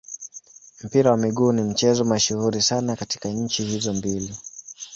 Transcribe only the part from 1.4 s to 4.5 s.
ni mchezo mashuhuri sana katika nchi hizo mbili.